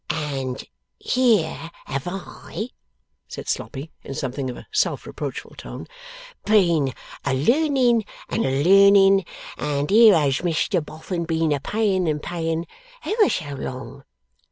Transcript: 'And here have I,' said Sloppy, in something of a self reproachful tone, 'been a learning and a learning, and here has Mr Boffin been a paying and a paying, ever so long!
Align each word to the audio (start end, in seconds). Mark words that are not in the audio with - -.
'And 0.09 0.63
here 0.97 1.69
have 1.85 2.07
I,' 2.07 2.69
said 3.27 3.47
Sloppy, 3.47 3.91
in 4.01 4.15
something 4.15 4.49
of 4.49 4.57
a 4.57 4.65
self 4.71 5.05
reproachful 5.05 5.53
tone, 5.57 5.85
'been 6.43 6.95
a 7.23 7.35
learning 7.35 8.05
and 8.27 8.43
a 8.43 8.63
learning, 8.63 9.25
and 9.59 9.91
here 9.91 10.17
has 10.17 10.37
Mr 10.39 10.83
Boffin 10.83 11.25
been 11.25 11.51
a 11.51 11.59
paying 11.59 12.07
and 12.09 12.17
a 12.17 12.27
paying, 12.27 12.65
ever 13.05 13.29
so 13.29 13.53
long! 13.53 14.03